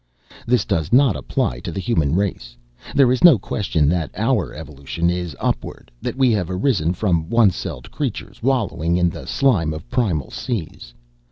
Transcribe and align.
"This 0.47 0.65
does 0.65 0.91
not 0.91 1.15
apply 1.15 1.59
to 1.59 1.71
the 1.71 1.79
human 1.79 2.15
race. 2.15 2.57
There 2.95 3.11
is 3.11 3.23
no 3.23 3.37
question 3.37 3.87
that 3.89 4.09
our 4.15 4.51
evolution 4.51 5.11
is 5.11 5.35
upward, 5.39 5.91
that 6.01 6.15
we 6.17 6.31
have 6.31 6.49
arisen 6.49 6.95
from 6.95 7.29
one 7.29 7.51
celled 7.51 7.91
creatures 7.91 8.41
wallowing 8.41 8.97
in 8.97 9.11
the 9.11 9.27
slime 9.27 9.75
of 9.75 9.87
primal 9.91 10.31
seas. 10.31 10.95